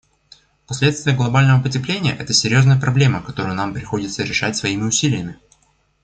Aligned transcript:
Последствия 0.65 1.15
глобального 1.15 1.61
потепления— 1.61 2.15
это 2.19 2.33
серьезная 2.33 2.79
проблема, 2.79 3.21
которую 3.21 3.53
нам 3.53 3.71
приходится 3.71 4.23
решать 4.23 4.57
своими 4.57 4.81
усилиями. 4.81 5.37